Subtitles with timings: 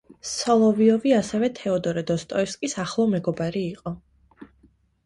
[0.27, 3.97] სოლოვიოვი ასევე თედორე დოსტოევსკის ახლო მეგობარი იყო.